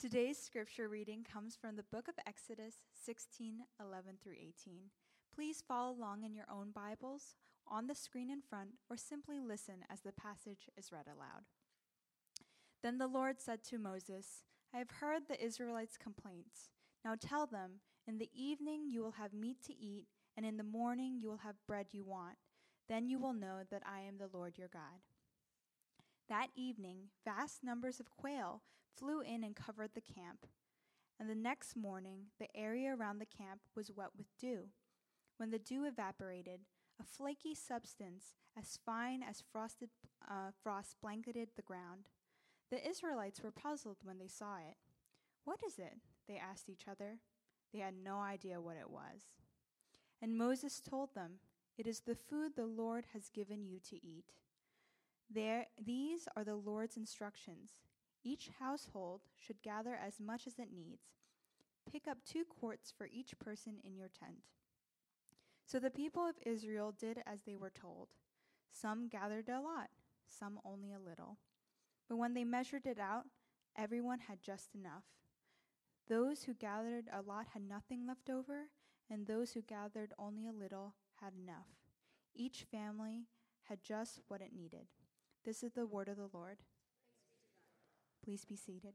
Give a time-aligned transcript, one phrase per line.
[0.00, 4.90] Today's scripture reading comes from the book of Exodus 16 11 through 18.
[5.34, 7.34] Please follow along in your own Bibles,
[7.66, 11.46] on the screen in front, or simply listen as the passage is read aloud.
[12.80, 16.70] Then the Lord said to Moses, I have heard the Israelites' complaints.
[17.04, 20.06] Now tell them, In the evening you will have meat to eat,
[20.36, 22.36] and in the morning you will have bread you want.
[22.88, 25.02] Then you will know that I am the Lord your God.
[26.28, 28.62] That evening, vast numbers of quail
[28.98, 30.46] flew in and covered the camp.
[31.20, 34.68] And the next morning, the area around the camp was wet with dew.
[35.36, 36.60] When the dew evaporated,
[37.00, 39.90] a flaky substance as fine as frosted
[40.28, 42.08] uh, frost blanketed the ground.
[42.70, 44.76] The Israelites were puzzled when they saw it.
[45.44, 45.94] What is it?
[46.26, 47.18] They asked each other.
[47.72, 49.34] They had no idea what it was.
[50.20, 51.34] And Moses told them,
[51.76, 54.32] It is the food the Lord has given you to eat.
[55.30, 57.72] There, these are the Lord's instructions.
[58.24, 61.02] Each household should gather as much as it needs.
[61.90, 64.42] Pick up two quarts for each person in your tent.
[65.64, 68.08] So the people of Israel did as they were told.
[68.72, 69.88] Some gathered a lot,
[70.26, 71.38] some only a little.
[72.08, 73.24] But when they measured it out,
[73.76, 75.04] everyone had just enough.
[76.08, 78.70] Those who gathered a lot had nothing left over,
[79.10, 81.66] and those who gathered only a little had enough.
[82.34, 83.26] Each family
[83.64, 84.86] had just what it needed.
[85.44, 86.58] This is the word of the Lord.
[88.24, 88.94] Please be seated.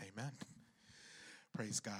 [0.00, 0.32] Amen.
[1.54, 1.94] Praise God.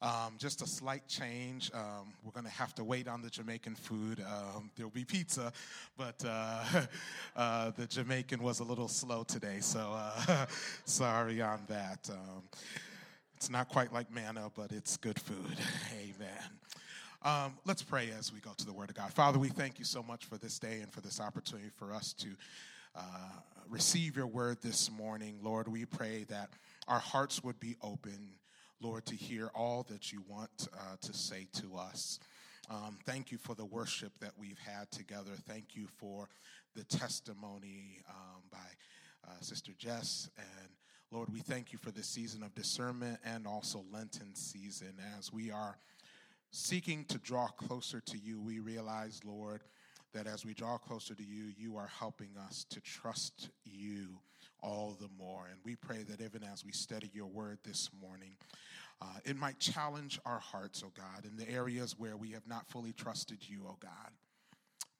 [0.00, 1.70] Um, just a slight change.
[1.74, 4.20] Um, we're going to have to wait on the Jamaican food.
[4.20, 5.52] Um, there'll be pizza,
[5.96, 6.64] but uh,
[7.36, 10.46] uh, the Jamaican was a little slow today, so uh,
[10.84, 12.08] sorry on that.
[13.38, 15.56] It's not quite like manna, but it's good food.
[15.92, 16.42] Amen.
[17.22, 19.12] Um, let's pray as we go to the Word of God.
[19.12, 22.12] Father, we thank you so much for this day and for this opportunity for us
[22.14, 22.26] to
[22.96, 23.00] uh,
[23.68, 25.38] receive your word this morning.
[25.40, 26.50] Lord, we pray that
[26.88, 28.30] our hearts would be open,
[28.82, 32.18] Lord, to hear all that you want uh, to say to us.
[32.68, 35.30] Um, thank you for the worship that we've had together.
[35.46, 36.28] Thank you for
[36.74, 40.28] the testimony um, by uh, Sister Jess.
[40.36, 40.70] And
[41.10, 44.92] Lord, we thank you for this season of discernment and also Lenten season.
[45.16, 45.78] As we are
[46.50, 49.62] seeking to draw closer to you, we realize, Lord,
[50.12, 54.18] that as we draw closer to you, you are helping us to trust you
[54.60, 55.46] all the more.
[55.50, 58.36] And we pray that even as we study your word this morning,
[59.00, 62.68] uh, it might challenge our hearts, oh God, in the areas where we have not
[62.68, 64.12] fully trusted you, oh God.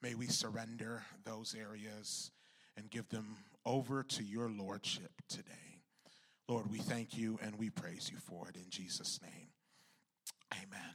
[0.01, 2.31] May we surrender those areas
[2.79, 3.37] and give them
[3.67, 5.68] over to your lordship today.
[6.49, 9.49] Lord, we thank you and we praise you for it in Jesus' name.
[10.55, 10.95] Amen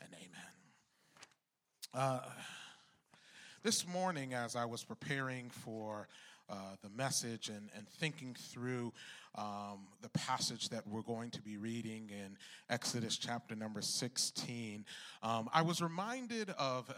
[0.00, 0.52] and amen.
[1.92, 2.20] Uh,
[3.64, 6.06] this morning, as I was preparing for
[6.48, 8.92] uh, the message and, and thinking through
[9.36, 12.36] um, the passage that we're going to be reading in
[12.70, 14.84] Exodus chapter number 16,
[15.22, 16.92] um, I was reminded of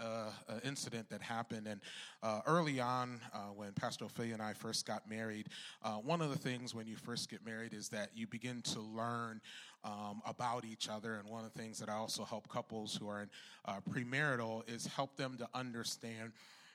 [0.49, 1.66] an incident that happened.
[1.66, 1.81] And
[2.22, 5.49] uh, early on, uh, when Pastor Ophelia and I first got married,
[5.82, 8.81] uh, one of the things when you first get married is that you begin to
[8.81, 9.41] learn
[9.84, 11.15] um, about each other.
[11.15, 13.31] And one of the things that I also help couples who are in
[13.65, 16.32] uh, premarital is help them to understand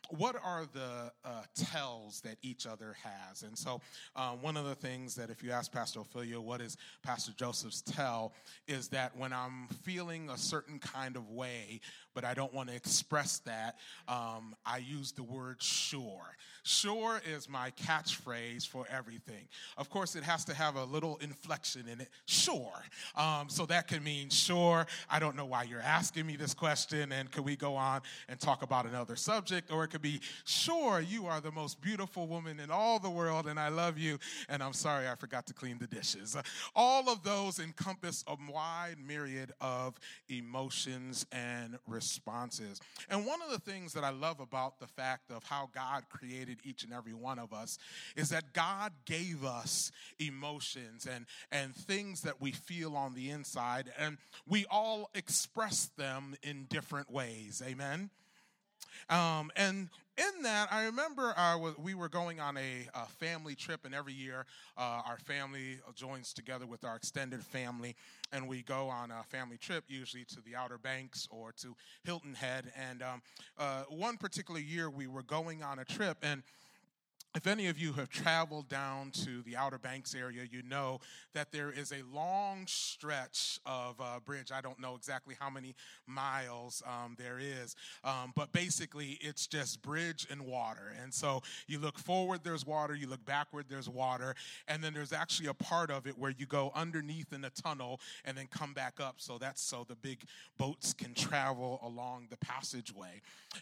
[0.10, 3.44] what are the uh, tells that each other has?
[3.44, 3.82] And so,
[4.16, 7.82] um, one of the things that if you ask Pastor Ophelia, what is Pastor Joseph's
[7.82, 8.34] tell,
[8.68, 11.82] is that when I'm feeling a certain kind of way,
[12.14, 16.38] but I don't want to express that, um, I use the word sure.
[16.66, 19.48] Sure is my catchphrase for everything.
[19.78, 22.08] Of course, it has to have a little inflection in it.
[22.26, 22.72] Sure.
[23.18, 24.88] Um, so that can mean sure.
[25.10, 28.40] I don't know why you're asking me this question, and could we go on and
[28.40, 32.60] talk about another subject, or it could be, Sure, you are the most beautiful woman
[32.60, 35.78] in all the world, and I love you, and I'm sorry I forgot to clean
[35.80, 36.38] the dishes.
[36.76, 39.96] All of those encompass a wide myriad of
[40.30, 42.03] emotions and responses.
[43.10, 46.60] And one of the things that I love about the fact of how God created
[46.64, 47.78] each and every one of us
[48.16, 53.92] is that God gave us emotions and, and things that we feel on the inside,
[53.98, 54.18] and
[54.48, 57.62] we all express them in different ways.
[57.66, 58.10] Amen.
[59.10, 63.82] Um, and in that, I remember uh, we were going on a, a, family trip,
[63.84, 64.46] and every year
[64.78, 67.96] uh, our family joins together with our extended family,
[68.32, 72.36] and we go on a family trip, usually to the Outer Banks or to Hilton
[72.36, 72.72] Head.
[72.78, 73.22] And um,
[73.58, 76.44] uh, one particular year, we were going on a trip, and
[77.36, 81.00] if any of you have traveled down to the Outer Banks area, you know
[81.34, 84.52] that there is a long stretch of uh, bridge.
[84.52, 85.74] I don't know exactly how many
[86.06, 90.94] miles um, there is, um, but basically it's just bridge and water.
[91.02, 94.36] And so you look forward, there's water, you look backward, there's water,
[94.68, 98.00] and then there's actually a part of it where you go underneath in a tunnel
[98.26, 99.16] and then come back up.
[99.18, 100.20] So that's so the big
[100.60, 103.22] boats can travel along the passageway.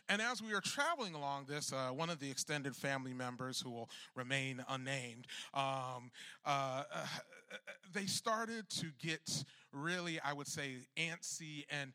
[0.10, 3.72] And as we are traveling along this, uh, one of the extended family members, who
[3.72, 6.12] will remain unnamed, um,
[6.46, 7.06] uh, uh,
[7.94, 9.44] they started to get
[9.74, 11.94] really, I would say, antsy and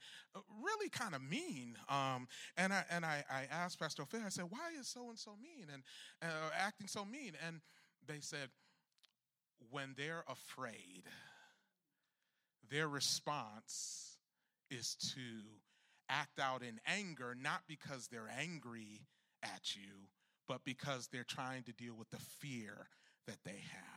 [0.62, 1.76] really kind of mean.
[1.88, 5.18] Um, and I, and I, I asked Pastor Phil, I said, why is so and
[5.18, 5.82] so mean and
[6.22, 7.32] uh, acting so mean?
[7.46, 7.60] And
[8.06, 8.48] they said,
[9.70, 11.04] when they're afraid,
[12.70, 14.18] their response
[14.70, 15.20] is to
[16.08, 19.02] act out in anger, not because they're angry
[19.42, 20.08] at you,
[20.48, 22.88] but because they're trying to deal with the fear
[23.26, 23.96] that they had.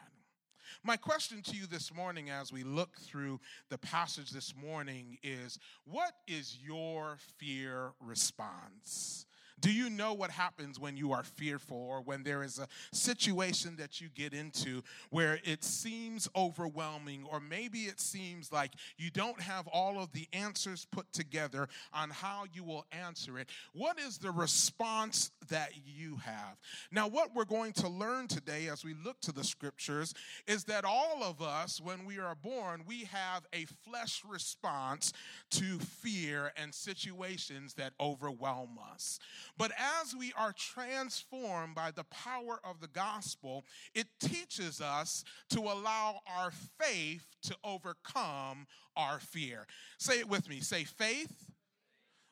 [0.84, 5.58] My question to you this morning, as we look through the passage this morning, is
[5.86, 9.26] what is your fear response?
[9.62, 13.76] Do you know what happens when you are fearful or when there is a situation
[13.78, 19.42] that you get into where it seems overwhelming or maybe it seems like you don't
[19.42, 23.50] have all of the answers put together on how you will answer it?
[23.74, 26.58] What is the response that you have?
[26.92, 30.14] Now, what we're going to learn today as we look to the scriptures
[30.48, 35.14] is that all of us, when we are born, we have a flesh response
[35.52, 39.20] to fear and situations that overwhelm us.
[39.58, 45.60] But as we are transformed by the power of the gospel, it teaches us to
[45.60, 49.68] allow our faith to overcome our fear.
[49.98, 50.60] Say it with me.
[50.60, 51.52] Say, faith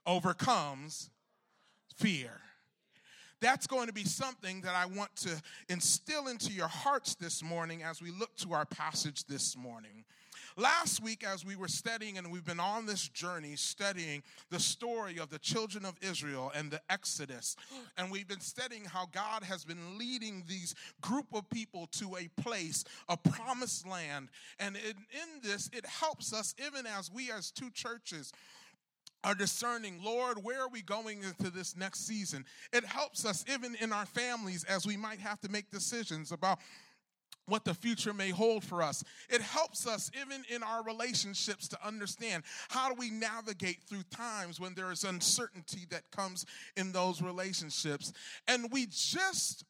[0.06, 1.10] overcomes
[1.96, 2.42] fear.
[3.40, 7.84] That's going to be something that I want to instill into your hearts this morning
[7.84, 10.06] as we look to our passage this morning.
[10.60, 15.20] Last week, as we were studying, and we've been on this journey studying the story
[15.20, 17.56] of the children of Israel and the Exodus,
[17.98, 22.28] and we've been studying how God has been leading these group of people to a
[22.42, 24.30] place, a promised land.
[24.58, 28.34] And in, in this, it helps us, even as we as two churches,
[29.24, 32.46] are discerning, Lord, where are we going into this next season?
[32.74, 36.60] It helps us, even in our families, as we might have to make decisions about
[37.48, 39.04] what the future may hold for us.
[39.30, 44.60] It helps us, even in our relationships, to understand how do we navigate through times
[44.60, 46.46] when there is uncertainty that comes
[46.76, 48.14] in those relationships.
[48.48, 49.66] And we just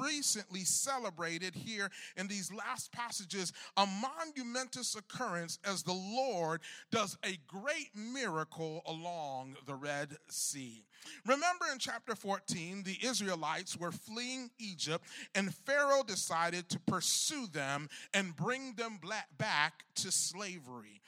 [0.00, 6.60] recently celebrated here in these last passages a monumentous occurrence as the Lord
[6.90, 10.82] does a great miracle along the Red Sea.
[11.26, 15.04] Remember in chapter 14, the Israelites were fleeing Egypt,
[15.34, 17.17] and Pharaoh decided to pursue
[17.52, 19.00] them and bring them
[19.36, 21.00] back to slavery.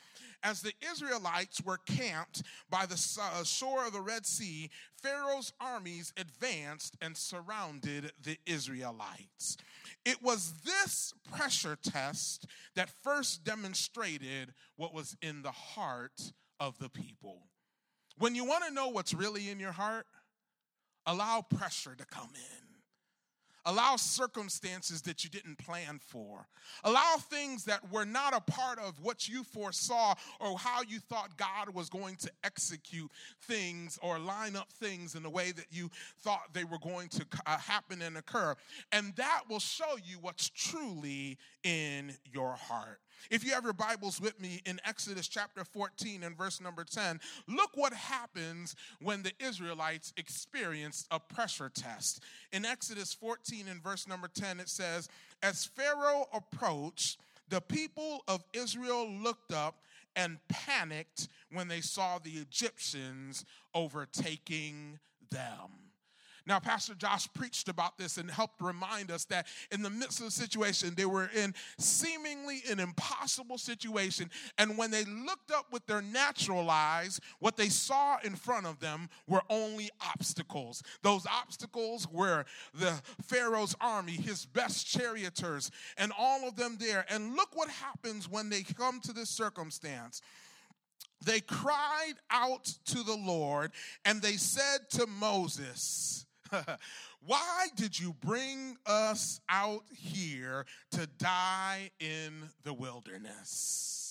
[0.42, 4.70] As the Israelites were camped by the uh, shore of the Red Sea,
[5.02, 9.58] Pharaoh's armies advanced and surrounded the Israelites.
[10.04, 16.88] It was this pressure test that first demonstrated what was in the heart of the
[16.88, 17.48] people.
[18.16, 20.06] When you want to know what's really in your heart,
[21.06, 22.69] allow pressure to come in.
[23.66, 26.46] Allow circumstances that you didn't plan for.
[26.84, 31.36] Allow things that were not a part of what you foresaw or how you thought
[31.36, 33.10] God was going to execute
[33.42, 37.26] things or line up things in the way that you thought they were going to
[37.46, 38.54] uh, happen and occur.
[38.92, 43.00] And that will show you what's truly in your heart.
[43.28, 47.20] If you have your Bibles with me in Exodus chapter 14 and verse number 10,
[47.48, 52.22] look what happens when the Israelites experienced a pressure test.
[52.52, 55.08] In Exodus 14 and verse number 10, it says,
[55.42, 59.82] As Pharaoh approached, the people of Israel looked up
[60.16, 64.98] and panicked when they saw the Egyptians overtaking
[65.30, 65.89] them.
[66.50, 70.24] Now, Pastor Josh preached about this and helped remind us that in the midst of
[70.24, 74.28] the situation, they were in seemingly an impossible situation.
[74.58, 78.80] And when they looked up with their natural eyes, what they saw in front of
[78.80, 80.82] them were only obstacles.
[81.02, 87.06] Those obstacles were the Pharaoh's army, his best charioteers, and all of them there.
[87.08, 90.20] And look what happens when they come to this circumstance
[91.22, 93.72] they cried out to the Lord
[94.06, 96.24] and they said to Moses,
[97.26, 104.09] Why did you bring us out here to die in the wilderness?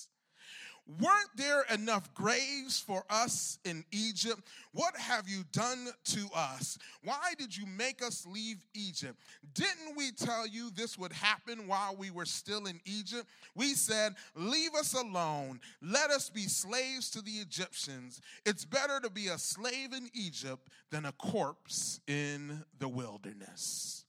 [0.98, 4.42] Weren't there enough graves for us in Egypt?
[4.72, 6.80] What have you done to us?
[7.04, 9.20] Why did you make us leave Egypt?
[9.54, 13.28] Didn't we tell you this would happen while we were still in Egypt?
[13.54, 15.60] We said, Leave us alone.
[15.80, 18.20] Let us be slaves to the Egyptians.
[18.44, 24.06] It's better to be a slave in Egypt than a corpse in the wilderness.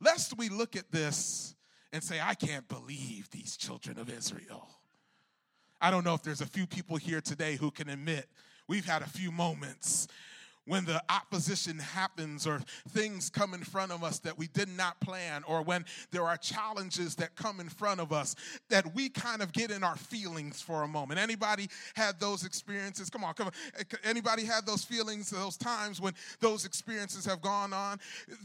[0.00, 1.56] Lest we look at this
[1.92, 4.77] and say, I can't believe these children of Israel.
[5.80, 8.28] I don't know if there's a few people here today who can admit
[8.66, 10.08] we've had a few moments
[10.68, 12.60] when the opposition happens or
[12.90, 16.36] things come in front of us that we did not plan or when there are
[16.36, 18.36] challenges that come in front of us
[18.68, 21.18] that we kind of get in our feelings for a moment.
[21.18, 23.08] Anybody had those experiences?
[23.10, 23.52] Come on come on.
[23.78, 27.98] Eh, anybody had those feelings those times when those experiences have gone on?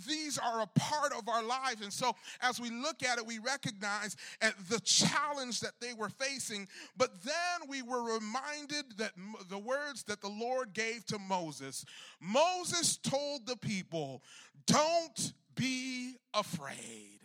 [0.08, 3.40] These are a part of our lives and so as we look at it we
[3.40, 9.12] recognize eh, the challenge that they were facing but then we were reminded that
[9.50, 11.86] the words that the lord gave to moses
[12.24, 14.24] Moses told the people,
[14.66, 17.20] Don't be afraid.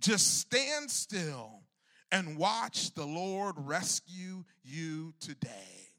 [0.00, 1.62] Just stand still
[2.10, 5.90] and watch the Lord rescue you today.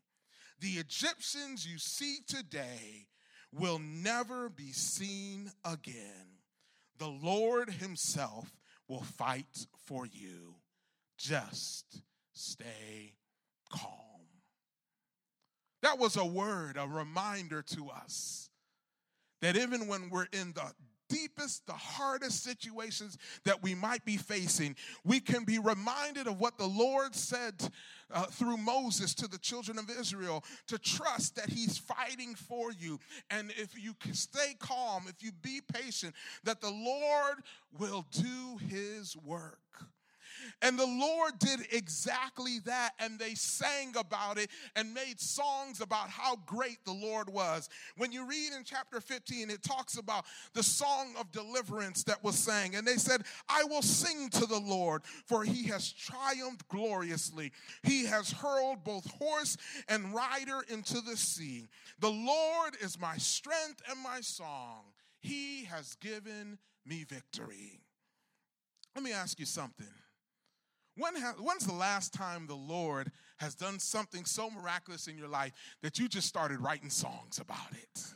[0.60, 3.08] The Egyptians you see today
[3.52, 6.40] will never be seen again.
[6.98, 8.52] The Lord Himself
[8.88, 10.56] will fight for you.
[11.18, 12.02] Just
[12.34, 13.14] stay
[13.70, 14.13] calm.
[15.84, 18.50] That was a word, a reminder to us
[19.42, 20.72] that even when we're in the
[21.10, 26.58] deepest, the hardest situations that we might be facing, we can be reminded of what
[26.58, 27.56] the Lord said
[28.12, 32.98] uh, through Moses to the children of Israel to trust that He's fighting for you.
[33.30, 37.44] And if you stay calm, if you be patient, that the Lord
[37.78, 39.60] will do His work.
[40.62, 46.10] And the Lord did exactly that, and they sang about it and made songs about
[46.10, 47.70] how great the Lord was.
[47.98, 52.36] When you read in chapter 15, it talks about the song of deliverance that was
[52.36, 57.52] sang, and they said, I will sing to the Lord, for he has triumphed gloriously.
[57.84, 59.58] He has hurled both horse
[59.88, 61.68] and rider into the sea.
[62.00, 64.84] The Lord is my strength and my song.
[65.20, 67.80] He has given me victory.
[68.96, 69.88] Let me ask you something.
[70.96, 75.28] When ha- when's the last time the Lord has done something so miraculous in your
[75.28, 78.14] life that you just started writing songs about it?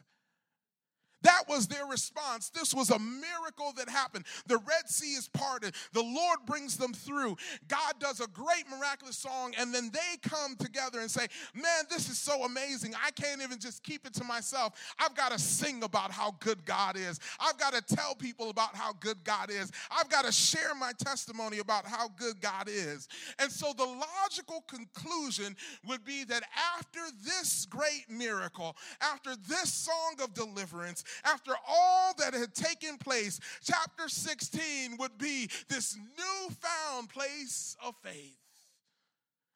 [1.28, 2.50] That was their response.
[2.50, 4.24] This was a miracle that happened.
[4.46, 5.76] The Red Sea is parted.
[5.92, 7.36] The Lord brings them through.
[7.68, 12.10] God does a great miraculous song, and then they come together and say, Man, this
[12.10, 12.94] is so amazing.
[13.06, 14.96] I can't even just keep it to myself.
[15.00, 17.20] I've got to sing about how good God is.
[17.42, 19.70] I've got to tell people about how good God is.
[19.92, 23.10] I've got to share my testimony about how good God is.
[23.38, 26.44] And so the logical conclusion would be that
[26.78, 33.40] after this great miracle, after this song of deliverance, after all that had taken place,
[33.64, 38.38] chapter 16 would be this newfound place of faith.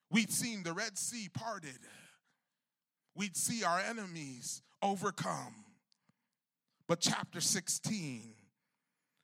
[0.10, 1.80] We'd seen the Red Sea parted,
[3.16, 5.56] we'd see our enemies overcome.
[6.88, 8.34] But chapter 16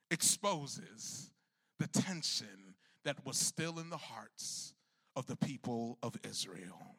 [0.10, 1.32] exposes
[1.80, 4.74] the tension that was still in the hearts
[5.16, 6.97] of the people of Israel.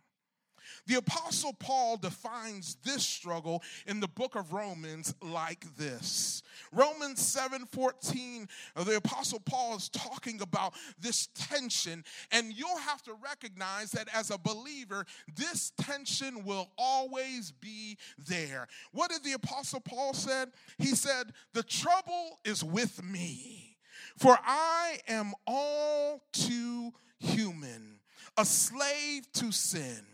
[0.87, 6.43] The Apostle Paul defines this struggle in the book of Romans like this.
[6.73, 13.03] Romans 7 14, uh, the Apostle Paul is talking about this tension, and you'll have
[13.03, 18.69] to recognize that as a believer, this tension will always be there.
[18.93, 20.51] What did the Apostle Paul said?
[20.79, 23.77] He said, The trouble is with me,
[24.17, 28.01] for I am all too human,
[28.37, 30.05] a slave to sin.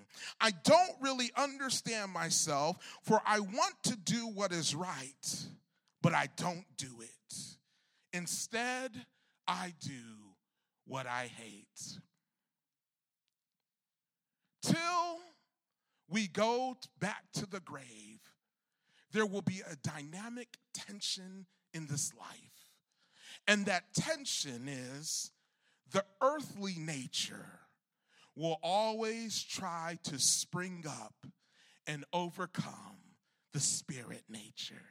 [0.40, 5.46] I don't really understand myself, for I want to do what is right,
[6.02, 7.34] but I don't do it.
[8.12, 8.92] Instead,
[9.46, 10.34] I do
[10.86, 11.98] what I hate.
[14.62, 15.18] Till
[16.08, 18.20] we go back to the grave,
[19.12, 22.28] there will be a dynamic tension in this life.
[23.46, 25.30] And that tension is
[25.90, 27.60] the earthly nature
[28.36, 31.14] will always try to spring up
[31.86, 32.98] and overcome
[33.52, 34.82] the spirit nature.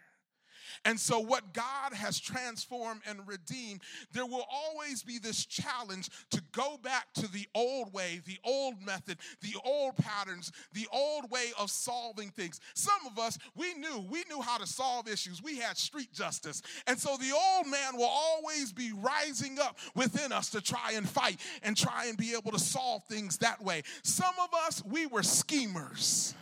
[0.85, 6.41] And so, what God has transformed and redeemed, there will always be this challenge to
[6.51, 11.51] go back to the old way, the old method, the old patterns, the old way
[11.59, 12.59] of solving things.
[12.73, 15.41] Some of us, we knew, we knew how to solve issues.
[15.41, 16.61] We had street justice.
[16.87, 21.07] And so, the old man will always be rising up within us to try and
[21.07, 23.83] fight and try and be able to solve things that way.
[24.03, 26.35] Some of us, we were schemers.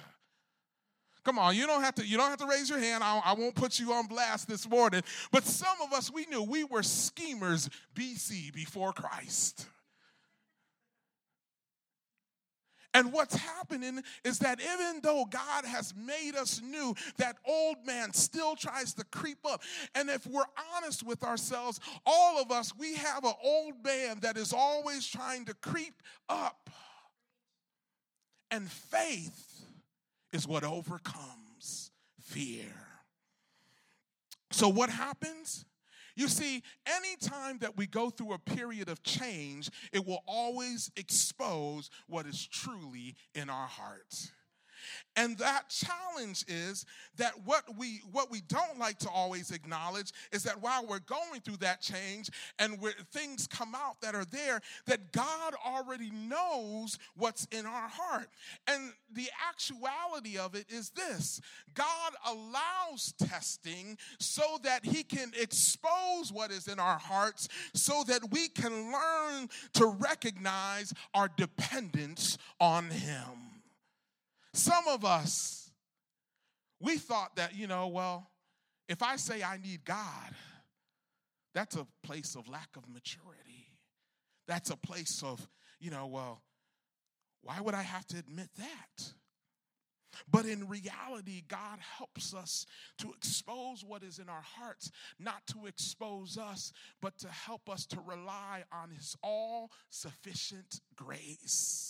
[1.23, 3.03] Come on, you don't have to you don't have to raise your hand.
[3.03, 5.03] I, I, won't put you on blast this morning.
[5.31, 9.67] But some of us we knew we were schemers BC before Christ.
[12.93, 18.11] And what's happening is that even though God has made us new, that old man
[18.11, 19.61] still tries to creep up.
[19.95, 20.43] And if we're
[20.75, 25.45] honest with ourselves, all of us, we have an old man that is always trying
[25.45, 26.69] to creep up.
[28.49, 29.50] And faith
[30.31, 32.73] is what overcomes fear.
[34.51, 35.65] So, what happens?
[36.15, 41.89] You see, anytime that we go through a period of change, it will always expose
[42.07, 44.31] what is truly in our hearts.
[45.15, 46.85] And that challenge is
[47.17, 51.41] that what we what we don't like to always acknowledge is that while we're going
[51.41, 52.79] through that change and
[53.11, 58.29] things come out that are there, that God already knows what's in our heart.
[58.67, 61.41] And the actuality of it is this
[61.73, 68.31] God allows testing so that He can expose what is in our hearts, so that
[68.31, 73.50] we can learn to recognize our dependence on Him.
[74.53, 75.71] Some of us,
[76.79, 78.27] we thought that, you know, well,
[78.89, 80.35] if I say I need God,
[81.53, 83.67] that's a place of lack of maturity.
[84.47, 85.47] That's a place of,
[85.79, 86.41] you know, well,
[87.41, 89.13] why would I have to admit that?
[90.29, 92.65] But in reality, God helps us
[92.97, 97.85] to expose what is in our hearts, not to expose us, but to help us
[97.87, 101.80] to rely on His all sufficient grace.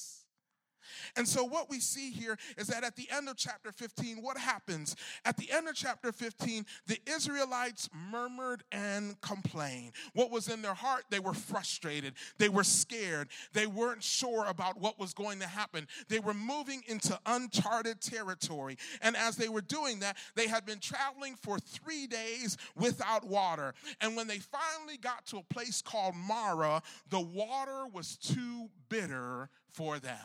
[1.16, 4.38] And so, what we see here is that at the end of chapter 15, what
[4.38, 4.96] happens?
[5.26, 9.94] At the end of chapter 15, the Israelites murmured and complained.
[10.14, 11.06] What was in their heart?
[11.10, 12.14] They were frustrated.
[12.38, 13.30] They were scared.
[13.54, 15.88] They weren't sure about what was going to happen.
[16.08, 18.78] They were moving into uncharted territory.
[19.02, 23.74] And as they were doing that, they had been traveling for three days without water.
[24.00, 29.50] And when they finally got to a place called Mara, the water was too bitter
[29.72, 30.18] for them.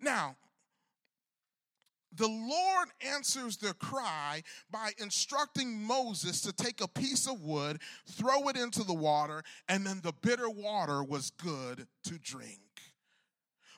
[0.00, 0.36] Now,
[2.12, 8.48] the Lord answers their cry by instructing Moses to take a piece of wood, throw
[8.48, 12.60] it into the water, and then the bitter water was good to drink.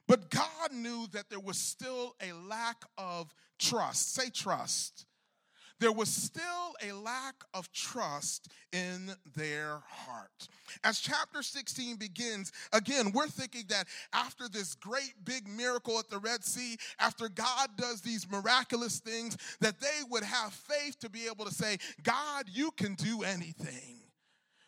[0.08, 4.14] But God knew that there was still a lack of trust.
[4.14, 5.06] Say trust
[5.82, 10.48] there was still a lack of trust in their heart.
[10.84, 16.20] As chapter 16 begins, again, we're thinking that after this great big miracle at the
[16.20, 21.26] Red Sea, after God does these miraculous things, that they would have faith to be
[21.26, 24.02] able to say, God, you can do anything.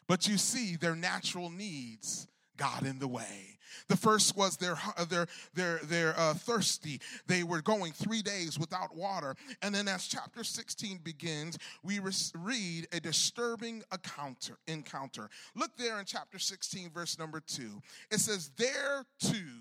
[0.08, 3.58] But you see, their natural needs got in the way.
[3.88, 7.00] The first was they're, they're, they're, they're uh, thirsty.
[7.26, 9.34] They were going three days without water.
[9.62, 12.00] And then as chapter 16 begins, we
[12.34, 15.28] read a disturbing encounter, encounter.
[15.54, 17.82] Look there in chapter 16, verse number 2.
[18.10, 19.60] It says, There too,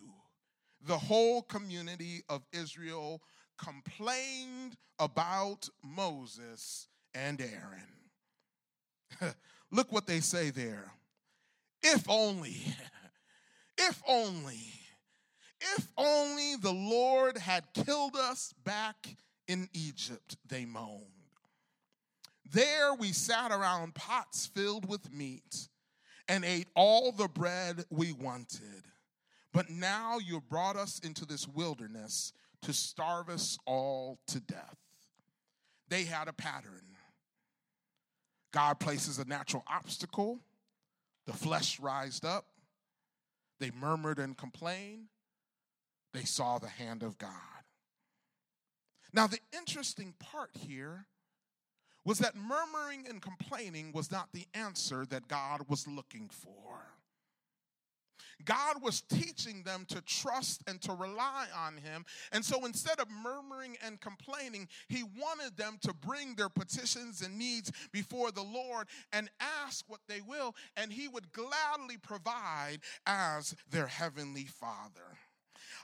[0.85, 3.21] the whole community of Israel
[3.57, 9.33] complained about Moses and Aaron.
[9.71, 10.91] Look what they say there.
[11.83, 12.75] If only
[13.77, 14.71] if only,
[15.75, 19.15] if only the Lord had killed us back
[19.47, 21.01] in Egypt, they moaned.
[22.51, 25.69] There we sat around pots filled with meat
[26.27, 28.83] and ate all the bread we wanted.
[29.51, 34.77] But now you brought us into this wilderness to starve us all to death.
[35.89, 36.81] They had a pattern.
[38.51, 40.39] God places a natural obstacle,
[41.25, 42.45] the flesh rised up,
[43.59, 45.07] they murmured and complained.
[46.13, 47.31] They saw the hand of God.
[49.13, 51.07] Now, the interesting part here
[52.05, 56.93] was that murmuring and complaining was not the answer that God was looking for.
[58.45, 62.05] God was teaching them to trust and to rely on Him.
[62.31, 67.37] And so instead of murmuring and complaining, He wanted them to bring their petitions and
[67.37, 73.55] needs before the Lord and ask what they will, and He would gladly provide as
[73.69, 75.17] their Heavenly Father.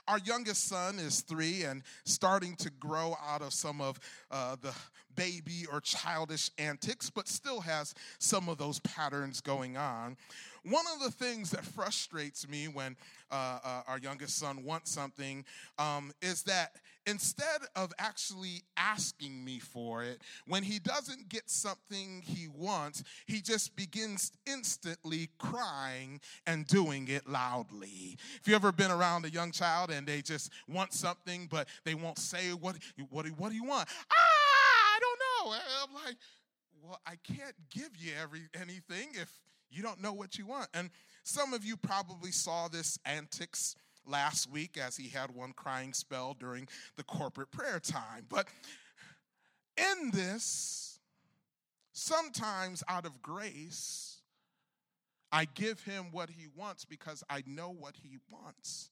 [0.08, 3.98] Our youngest son is three and starting to grow out of some of
[4.30, 4.74] uh, the
[5.16, 10.16] baby or childish antics, but still has some of those patterns going on.
[10.64, 12.96] One of the things that frustrates me when
[13.30, 15.44] uh, uh, our youngest son wants something
[15.78, 16.76] um, is that
[17.10, 23.40] instead of actually asking me for it, when he doesn't get something he wants, he
[23.40, 28.16] just begins instantly crying and doing it loudly.
[28.40, 31.94] If you ever been around a young child and they just want something, but they
[31.94, 32.76] won't say, What,
[33.10, 33.88] what, what do you want?
[34.10, 35.56] Ah, I don't know.
[35.82, 36.16] I'm like,
[36.82, 39.32] Well, I can't give you every anything if
[39.70, 40.68] you don't know what you want.
[40.74, 40.90] And
[41.22, 46.36] some of you probably saw this antics last week as he had one crying spell
[46.38, 48.24] during the corporate prayer time.
[48.28, 48.46] But
[49.76, 50.98] in this,
[51.92, 54.18] sometimes out of grace,
[55.32, 58.90] I give him what he wants because I know what he wants.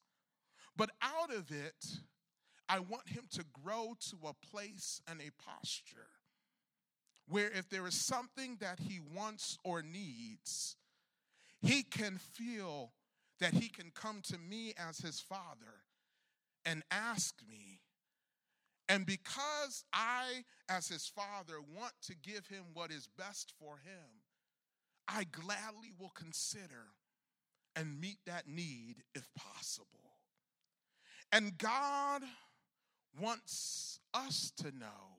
[0.77, 1.87] But out of it,
[2.69, 6.07] I want him to grow to a place and a posture
[7.29, 10.77] where if there is something that he wants or needs,
[11.61, 12.93] he can feel
[13.41, 15.83] that he can come to me as his father
[16.65, 17.81] and ask me.
[18.89, 24.23] And because I, as his father, want to give him what is best for him,
[25.07, 26.87] I gladly will consider
[27.77, 29.87] and meet that need if possible.
[31.33, 32.23] And God
[33.21, 35.19] wants us to know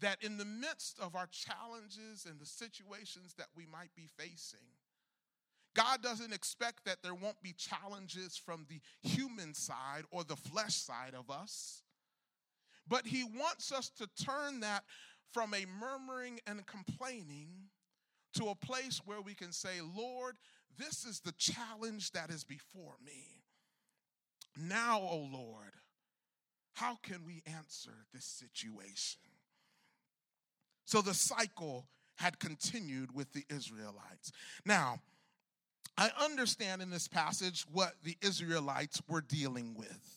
[0.00, 4.58] that in the midst of our challenges and the situations that we might be facing,
[5.76, 10.74] God doesn't expect that there won't be challenges from the human side or the flesh
[10.74, 11.82] side of us,
[12.88, 14.84] but He wants us to turn that
[15.32, 17.50] from a murmuring and complaining
[18.34, 20.36] to a place where we can say, Lord,
[20.78, 23.42] this is the challenge that is before me.
[24.58, 25.74] Now, O oh Lord,
[26.72, 29.20] how can we answer this situation?
[30.86, 34.32] So the cycle had continued with the Israelites.
[34.64, 35.00] Now,
[35.98, 40.16] I understand in this passage what the Israelites were dealing with.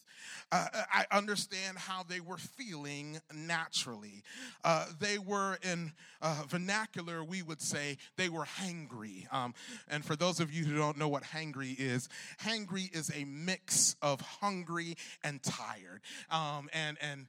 [0.51, 4.23] Uh, I understand how they were feeling naturally.
[4.63, 9.31] Uh, they were, in uh, vernacular, we would say they were hangry.
[9.31, 9.53] Um,
[9.87, 12.09] and for those of you who don't know what hangry is,
[12.41, 16.01] hangry is a mix of hungry and tired.
[16.31, 17.27] Um, and, and,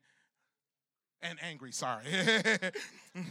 [1.21, 2.05] and angry, sorry.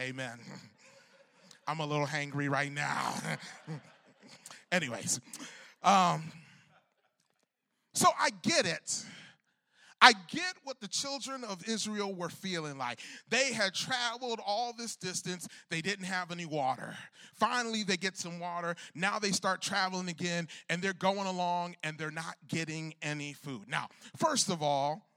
[0.00, 0.38] Amen.
[1.66, 3.14] I'm a little hangry right now.
[4.72, 5.20] Anyways,
[5.82, 6.32] um,
[7.94, 9.04] so I get it.
[10.04, 13.00] I get what the children of Israel were feeling like.
[13.30, 16.94] They had traveled all this distance, they didn't have any water.
[17.32, 18.76] Finally, they get some water.
[18.94, 23.62] Now they start traveling again, and they're going along and they're not getting any food.
[23.66, 25.08] Now, first of all,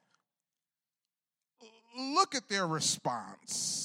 [1.97, 3.76] look at their response.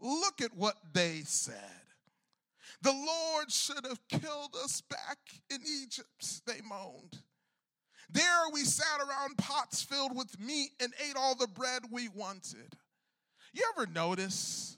[0.00, 1.54] Look at what they said.
[2.82, 5.18] The Lord should have killed us back
[5.50, 7.18] in Egypt, they moaned.
[8.10, 12.76] There we sat around pots filled with meat and ate all the bread we wanted.
[13.52, 14.76] You ever notice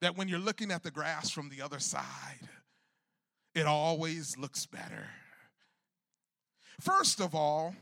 [0.00, 2.48] that when you're looking at the grass from the other side,
[3.54, 5.06] it always looks better?
[6.80, 7.74] First of all,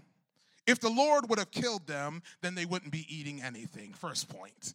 [0.66, 3.92] if the Lord would have killed them, then they wouldn't be eating anything.
[3.92, 4.72] First point.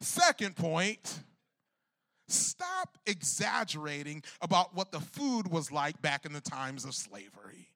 [0.00, 1.22] Second point,
[2.28, 7.70] stop exaggerating about what the food was like back in the times of slavery.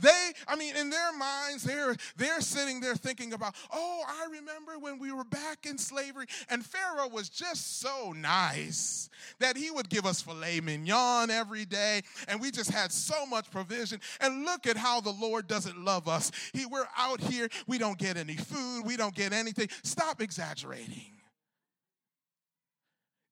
[0.00, 4.78] They, I mean, in their minds, they're they're sitting there thinking about, oh, I remember
[4.78, 9.88] when we were back in slavery, and Pharaoh was just so nice that he would
[9.88, 14.00] give us filet mignon every day, and we just had so much provision.
[14.20, 16.30] And look at how the Lord doesn't love us.
[16.52, 19.68] He, we're out here, we don't get any food, we don't get anything.
[19.82, 21.12] Stop exaggerating.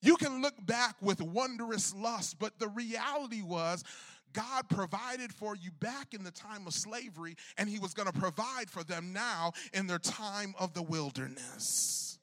[0.02, 3.84] You can look back with wondrous lust, but the reality was
[4.32, 8.18] God provided for you back in the time of slavery, and He was going to
[8.18, 12.18] provide for them now in their time of the wilderness.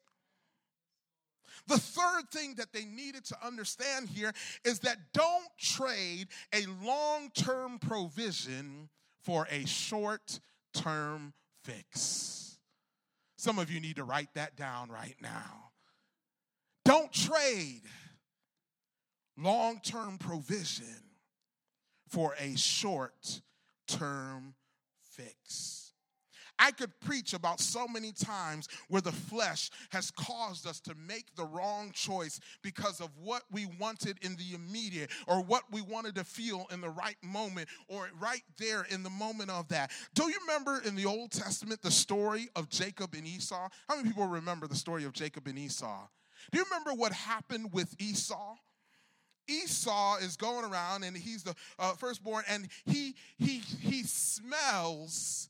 [1.67, 4.31] The third thing that they needed to understand here
[4.63, 8.89] is that don't trade a long term provision
[9.21, 10.39] for a short
[10.73, 12.57] term fix.
[13.37, 15.71] Some of you need to write that down right now.
[16.85, 17.81] Don't trade
[19.37, 21.06] long term provision
[22.07, 23.41] for a short
[23.87, 24.55] term
[25.01, 25.87] fix.
[26.59, 31.35] I could preach about so many times where the flesh has caused us to make
[31.35, 36.15] the wrong choice because of what we wanted in the immediate or what we wanted
[36.15, 39.91] to feel in the right moment or right there in the moment of that.
[40.15, 43.69] Do you remember in the Old Testament the story of Jacob and Esau?
[43.87, 46.07] How many people remember the story of Jacob and Esau?
[46.51, 48.55] Do you remember what happened with Esau?
[49.47, 55.49] Esau is going around and he's the uh, firstborn and he he he smells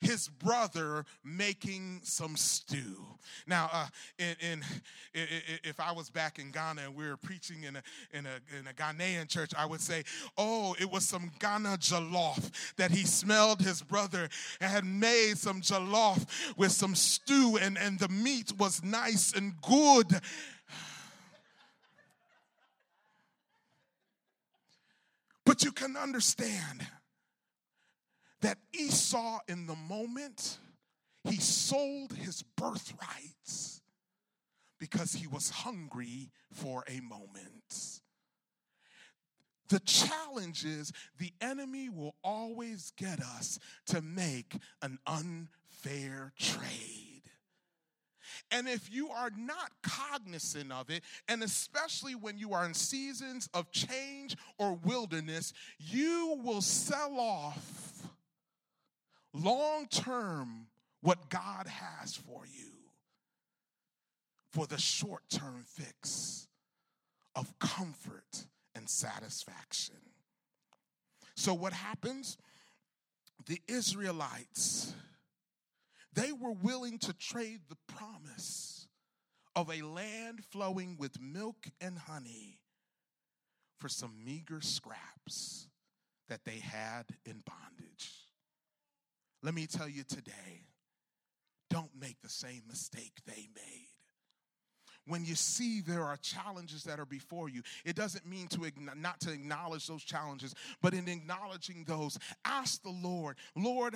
[0.00, 3.04] his brother making some stew.
[3.46, 3.86] Now, uh,
[4.18, 4.64] in, in,
[5.64, 8.66] if I was back in Ghana and we were preaching in a, in, a, in
[8.66, 10.04] a Ghanaian church, I would say,
[10.36, 14.28] oh, it was some Ghana jollof that he smelled his brother
[14.60, 19.54] and had made some jollof with some stew, and, and the meat was nice and
[19.62, 20.20] good.
[25.56, 26.86] But you can understand
[28.42, 30.58] that Esau, in the moment,
[31.24, 33.80] he sold his birthrights
[34.78, 38.02] because he was hungry for a moment.
[39.70, 47.05] The challenge is the enemy will always get us to make an unfair trade.
[48.50, 53.48] And if you are not cognizant of it, and especially when you are in seasons
[53.54, 58.08] of change or wilderness, you will sell off
[59.32, 60.66] long term
[61.02, 62.72] what God has for you
[64.52, 66.48] for the short term fix
[67.34, 69.96] of comfort and satisfaction.
[71.36, 72.38] So, what happens?
[73.46, 74.94] The Israelites
[76.16, 78.88] they were willing to trade the promise
[79.54, 82.58] of a land flowing with milk and honey
[83.78, 85.68] for some meager scraps
[86.28, 88.10] that they had in bondage.
[89.42, 90.64] Let me tell you today
[91.70, 93.88] don't make the same mistake they made.
[95.06, 99.20] When you see there are challenges that are before you, it doesn't mean to not
[99.20, 103.94] to acknowledge those challenges, but in acknowledging those, ask the Lord, Lord,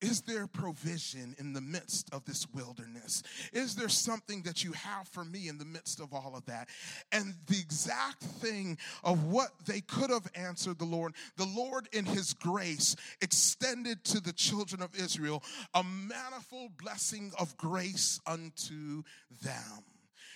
[0.00, 3.22] is there provision in the midst of this wilderness?
[3.52, 6.68] Is there something that you have for me in the midst of all of that?
[7.12, 12.04] And the exact thing of what they could have answered the Lord, the Lord in
[12.04, 15.42] His grace extended to the children of Israel
[15.74, 19.02] a manifold blessing of grace unto
[19.42, 19.84] them.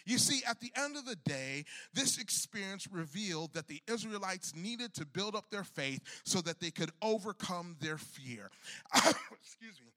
[0.06, 4.94] You see, at the end of the day, this experience revealed that the Israelites needed
[4.94, 8.50] to build up their faith so that they could overcome their fear.
[8.94, 9.92] Excuse me.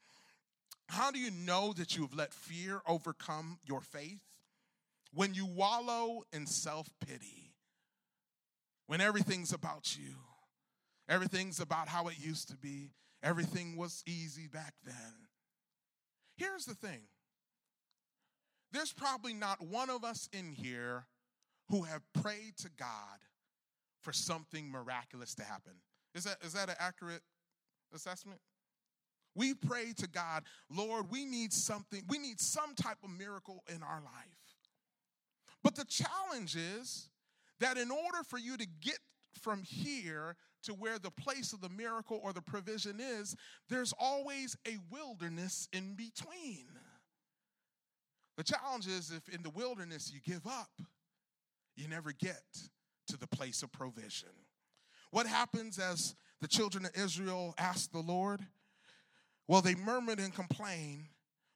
[0.89, 4.19] How do you know that you have let fear overcome your faith?
[5.13, 7.53] When you wallow in self pity,
[8.87, 10.15] when everything's about you,
[11.07, 15.27] everything's about how it used to be, everything was easy back then.
[16.35, 17.01] Here's the thing
[18.73, 21.05] there's probably not one of us in here
[21.69, 23.19] who have prayed to God
[24.01, 25.73] for something miraculous to happen.
[26.13, 27.21] Is that, is that an accurate
[27.93, 28.39] assessment?
[29.35, 33.81] We pray to God, Lord, we need something, we need some type of miracle in
[33.81, 34.57] our life.
[35.63, 37.09] But the challenge is
[37.59, 38.99] that in order for you to get
[39.41, 43.35] from here to where the place of the miracle or the provision is,
[43.69, 46.67] there's always a wilderness in between.
[48.37, 50.71] The challenge is if in the wilderness you give up,
[51.75, 52.43] you never get
[53.07, 54.29] to the place of provision.
[55.11, 58.41] What happens as the children of Israel ask the Lord?
[59.47, 61.05] Well, they murmured and complained,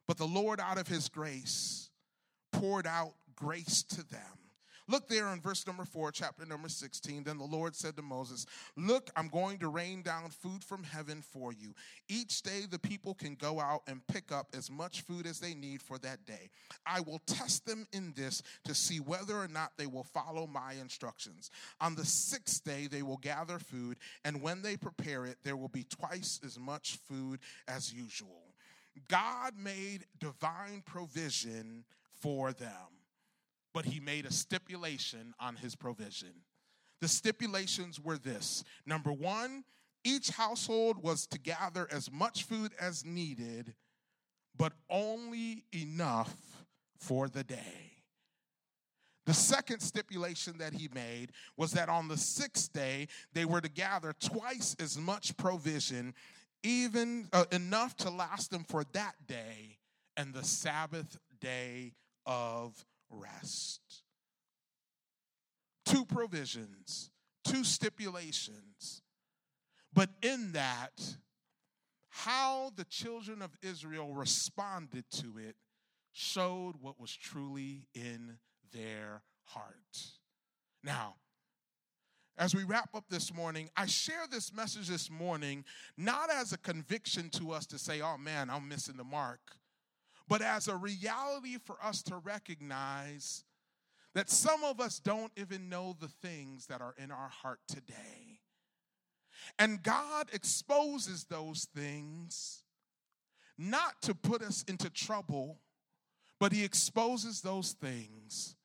[0.08, 1.90] but the Lord, out of his grace,
[2.52, 4.47] poured out grace to them.
[4.89, 7.23] Look there in verse number four, chapter number 16.
[7.23, 8.45] Then the Lord said to Moses,
[8.78, 11.73] Look, I'm going to rain down food from heaven for you.
[12.08, 15.54] Each day the people can go out and pick up as much food as they
[15.54, 16.50] need for that day.
[16.86, 20.73] I will test them in this to see whether or not they will follow my
[20.80, 21.52] instructions.
[21.82, 25.67] On the sixth day they will gather food, and when they prepare it, there will
[25.67, 28.43] be twice as much food as usual.
[29.10, 31.84] God made divine provision
[32.21, 32.97] for them
[33.78, 36.34] but he made a stipulation on his provision.
[37.00, 39.66] The stipulations were this number one,
[40.04, 43.76] each household was to gather as much food as needed,
[44.58, 46.36] but only enough
[46.98, 48.02] for the day.
[49.28, 53.70] The second stipulation that he made was that on the sixth day, they were to
[53.70, 56.16] gather twice as much provision,
[56.63, 59.78] even uh, enough to last them for that day
[60.16, 61.94] and the Sabbath day
[62.26, 63.82] of rest.
[65.86, 67.10] Two provisions,
[67.43, 69.02] two stipulations.
[69.93, 71.17] But in that,
[72.10, 75.56] how the children of Israel responded to it
[76.12, 78.38] showed what was truly in
[78.74, 79.76] their heart.
[80.84, 81.15] Now,
[82.38, 85.63] as we wrap up this morning, I share this message this morning
[85.98, 89.39] not as a conviction to us to say, oh man, I'm missing the mark,
[90.28, 93.44] but as a reality for us to recognize
[94.13, 98.42] that some of us don't even know the things that are in our heart today.
[99.60, 102.63] And God exposes those things
[103.58, 105.60] not to put us into trouble,
[106.40, 108.56] but He exposes those things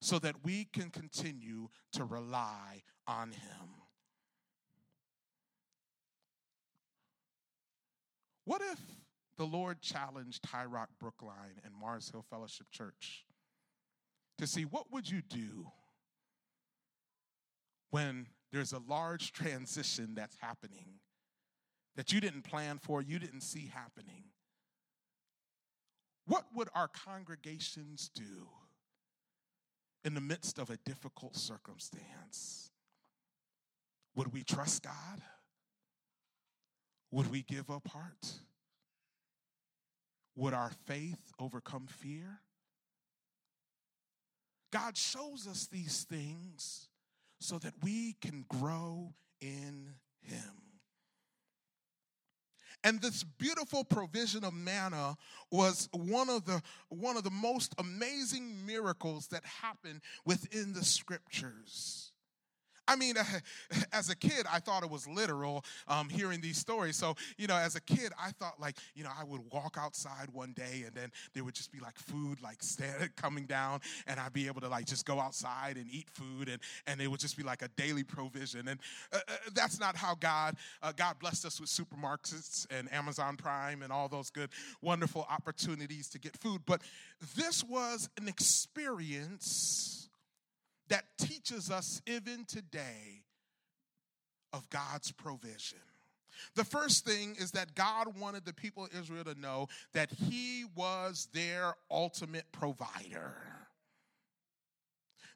[0.00, 3.68] so that we can continue to rely on Him.
[8.44, 8.80] What if
[9.40, 13.24] the Lord challenged High Rock Brookline and Mars Hill Fellowship Church
[14.36, 15.68] to see what would you do
[17.88, 21.00] when there's a large transition that's happening
[21.96, 24.24] that you didn't plan for, you didn't see happening.
[26.26, 28.46] What would our congregations do
[30.04, 32.72] in the midst of a difficult circumstance?
[34.16, 35.22] Would we trust God?
[37.10, 38.40] Would we give up heart?
[40.40, 42.40] Would our faith overcome fear?
[44.72, 46.88] God shows us these things
[47.40, 49.90] so that we can grow in
[50.22, 50.62] Him.
[52.82, 55.18] And this beautiful provision of manna
[55.50, 62.09] was one of the one of the most amazing miracles that happened within the scriptures.
[62.90, 63.14] I mean,
[63.92, 66.96] as a kid, I thought it was literal um, hearing these stories.
[66.96, 70.28] So, you know, as a kid, I thought like, you know, I would walk outside
[70.32, 74.18] one day and then there would just be like food like stand, coming down and
[74.18, 77.20] I'd be able to like just go outside and eat food and, and it would
[77.20, 78.66] just be like a daily provision.
[78.66, 78.80] And
[79.12, 83.82] uh, uh, that's not how God, uh, God blessed us with supermarkets and Amazon Prime
[83.82, 84.50] and all those good,
[84.82, 86.62] wonderful opportunities to get food.
[86.66, 86.82] But
[87.36, 90.00] this was an experience
[90.90, 93.24] that teaches us even today
[94.52, 95.78] of God's provision.
[96.54, 100.64] The first thing is that God wanted the people of Israel to know that He
[100.74, 103.34] was their ultimate provider.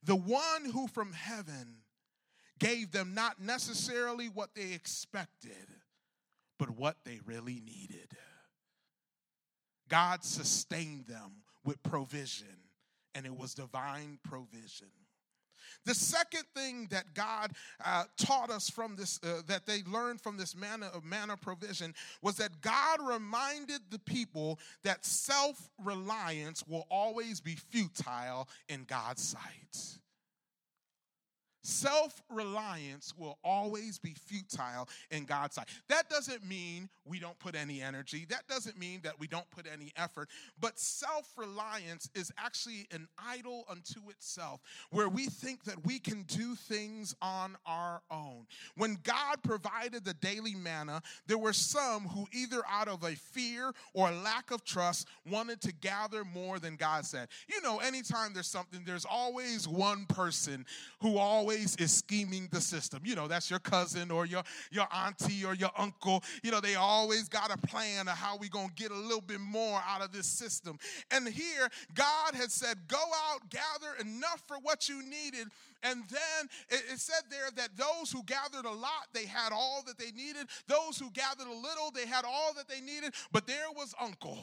[0.03, 1.77] The one who from heaven
[2.59, 5.69] gave them not necessarily what they expected,
[6.59, 8.17] but what they really needed.
[9.89, 12.57] God sustained them with provision,
[13.15, 14.89] and it was divine provision.
[15.85, 17.53] The second thing that God
[17.85, 21.95] uh, taught us from this, uh, that they learned from this manna of manna provision,
[22.23, 29.23] was that God reminded the people that self reliance will always be futile in God's
[29.23, 29.99] sight.
[31.67, 35.69] Self reliance will always be futile in God's sight.
[35.89, 38.27] That doesn't mean we don't put any energy.
[38.29, 40.29] That doesn't mean that we don't put any effort.
[40.61, 46.25] But self reliance is actually an idol unto itself, where we think that we can
[46.25, 48.45] do things on our own.
[48.77, 53.73] When God provided the daily manna, there were some who, either out of a fear
[53.95, 57.29] or lack of trust, wanted to gather more than God said.
[57.49, 60.67] You know, anytime there's something, there's always one person
[61.01, 63.01] who always always is scheming the system.
[63.05, 66.23] You know, that's your cousin or your, your auntie or your uncle.
[66.43, 69.21] You know, they always got a plan of how we going to get a little
[69.21, 70.79] bit more out of this system.
[71.11, 75.49] And here, God had said, go out, gather enough for what you needed.
[75.83, 79.83] And then it, it said there that those who gathered a lot, they had all
[79.87, 80.47] that they needed.
[80.67, 83.15] Those who gathered a little, they had all that they needed.
[83.33, 84.39] But there was Uncle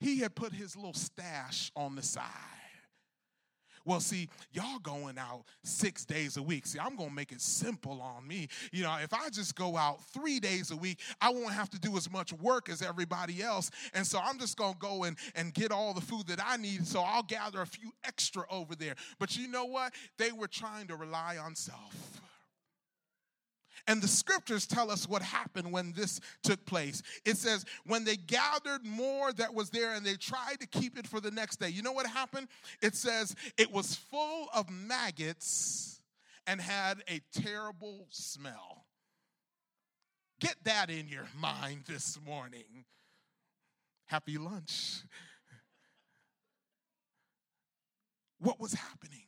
[0.00, 2.53] he had put his little stash on the side.
[3.84, 6.66] Well, see, y'all going out six days a week.
[6.66, 8.48] See, I'm going to make it simple on me.
[8.72, 11.78] You know, if I just go out three days a week, I won't have to
[11.78, 13.70] do as much work as everybody else.
[13.92, 16.56] And so I'm just going to go and, and get all the food that I
[16.56, 16.86] need.
[16.86, 18.94] So I'll gather a few extra over there.
[19.18, 19.92] But you know what?
[20.18, 22.20] They were trying to rely on self.
[23.86, 27.02] And the scriptures tell us what happened when this took place.
[27.26, 31.06] It says, when they gathered more that was there and they tried to keep it
[31.06, 32.48] for the next day, you know what happened?
[32.80, 36.00] It says, it was full of maggots
[36.46, 38.86] and had a terrible smell.
[40.40, 42.84] Get that in your mind this morning.
[44.06, 45.02] Happy lunch.
[48.40, 49.24] What was happening?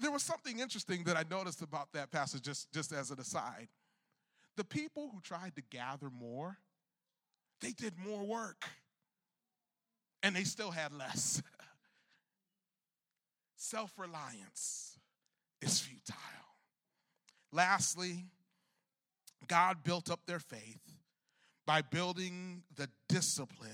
[0.00, 3.68] There was something interesting that I noticed about that passage, just, just as an aside.
[4.56, 6.58] The people who tried to gather more,
[7.60, 8.64] they did more work,
[10.22, 11.42] and they still had less.
[13.56, 14.98] Self reliance
[15.60, 16.16] is futile.
[17.52, 18.26] Lastly,
[19.48, 20.80] God built up their faith
[21.66, 23.70] by building the discipline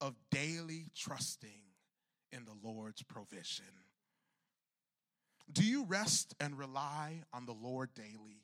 [0.00, 1.62] of daily trusting
[2.32, 3.64] in the Lord's provision.
[5.52, 8.42] Do you rest and rely on the Lord daily?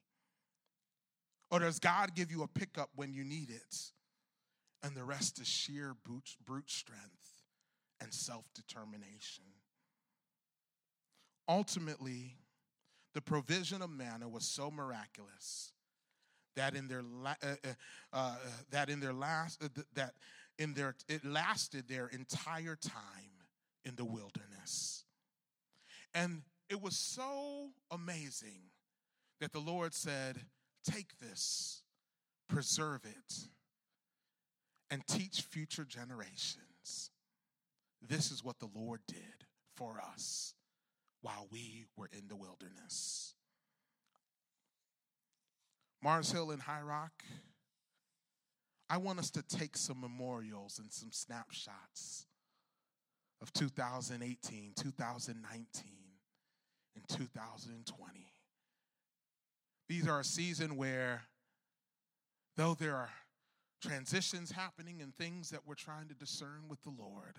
[1.51, 3.77] Or does God give you a pickup when you need it,
[4.83, 7.43] and the rest is sheer brute, strength
[8.01, 9.45] and self determination?
[11.49, 12.37] Ultimately,
[13.15, 15.73] the provision of manna was so miraculous
[16.57, 17.69] that in their uh, uh,
[18.13, 18.37] uh,
[18.71, 20.15] that in their last uh, that
[20.59, 23.47] in their it lasted their entire time
[23.85, 25.05] in the wilderness
[26.15, 28.71] and it was so amazing
[29.41, 30.37] that the lord said
[30.85, 31.83] take this
[32.49, 33.49] preserve it
[34.91, 37.11] and teach future generations.
[38.07, 40.55] This is what the lord did for us
[41.23, 43.35] while we were in the wilderness.
[46.03, 47.25] Mars Hill and High Rock,
[48.89, 52.27] I want us to take some memorials and some snapshots
[53.43, 55.83] of 2018, 2019,
[56.97, 58.32] and 2020.
[59.88, 61.22] These are a season where,
[62.57, 63.11] though there are
[63.80, 67.36] transitions happening and things that we're trying to discern with the Lord,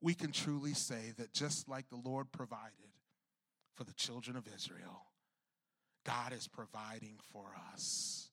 [0.00, 2.90] we can truly say that just like the Lord provided
[3.74, 5.06] for the children of Israel,
[6.04, 8.31] God is providing for us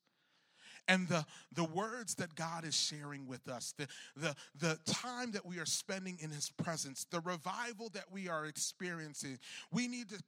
[0.89, 1.23] and the,
[1.53, 3.87] the words that God is sharing with us, the,
[4.17, 8.47] the, the time that we are spending in His presence, the revival that we are
[8.47, 9.37] experiencing,
[9.71, 10.21] we need to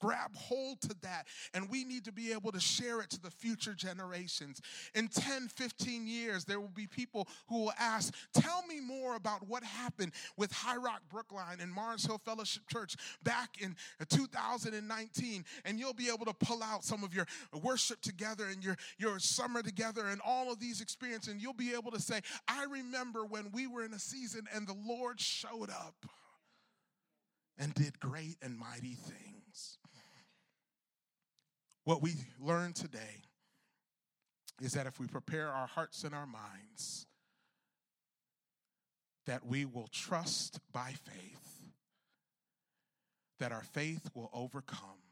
[0.00, 3.30] grab hold to that and we need to be able to share it to the
[3.30, 4.60] future generations.
[4.94, 9.48] In 10, 15 years, there will be people who will ask, Tell me more about
[9.48, 12.94] what happened with High Rock Brookline and Mars Hill Fellowship Church
[13.24, 13.74] back in
[14.08, 15.44] 2019.
[15.64, 17.26] And you'll be able to pull out some of your
[17.62, 21.52] worship together and your, your summer together together and all of these experiences, and you'll
[21.52, 25.20] be able to say, I remember when we were in a season and the Lord
[25.20, 26.06] showed up
[27.58, 29.78] and did great and mighty things.
[31.84, 33.22] What we learned today
[34.62, 37.06] is that if we prepare our hearts and our minds,
[39.26, 41.72] that we will trust by faith,
[43.38, 45.02] that our faith will overcome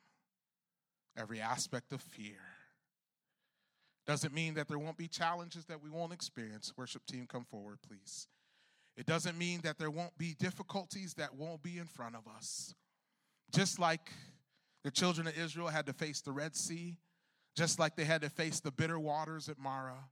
[1.16, 2.40] every aspect of fear
[4.06, 6.72] doesn't mean that there won't be challenges that we won't experience.
[6.76, 8.26] Worship team, come forward, please.
[8.96, 12.74] It doesn't mean that there won't be difficulties that won't be in front of us.
[13.54, 14.10] Just like
[14.84, 16.96] the children of Israel had to face the Red Sea,
[17.56, 20.08] just like they had to face the bitter waters at Mara,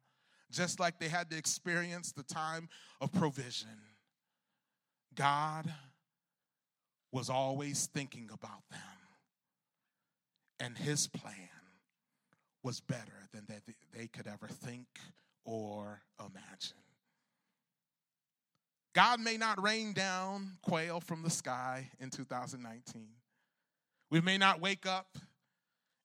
[0.50, 2.68] just like they had to experience the time
[3.00, 3.68] of provision.
[5.14, 5.72] God
[7.12, 8.80] was always thinking about them
[10.60, 11.59] and his plan
[12.62, 13.58] was better than they,
[13.96, 14.86] they could ever think
[15.44, 16.76] or imagine.
[18.94, 23.08] God may not rain down quail from the sky in 2019.
[24.10, 25.16] We may not wake up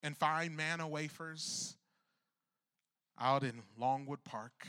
[0.04, 1.76] and find manna wafers
[3.20, 4.68] out in Longwood Park.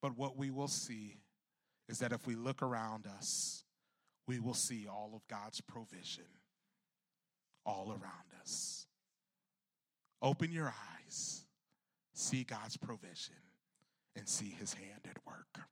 [0.00, 1.18] But what we will see
[1.88, 3.64] is that if we look around us,
[4.26, 6.24] we will see all of God's provision
[7.64, 8.81] all around us.
[10.22, 10.72] Open your
[11.04, 11.44] eyes,
[12.14, 13.34] see God's provision,
[14.14, 15.66] and see his hand at work.